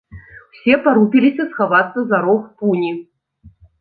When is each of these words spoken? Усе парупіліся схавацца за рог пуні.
Усе 0.53 0.77
парупіліся 0.87 1.45
схавацца 1.51 1.99
за 2.15 2.23
рог 2.25 2.41
пуні. 2.63 2.91